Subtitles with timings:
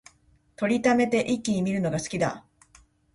[0.57, 2.43] 録りためて一気に観るのが好きだ